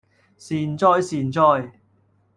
[0.39, 1.79] 善哉善哉